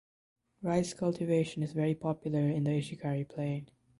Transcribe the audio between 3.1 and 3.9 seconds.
Plain.